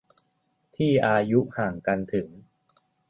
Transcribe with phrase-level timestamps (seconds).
[0.75, 2.27] ที่อายุห่างกันถึง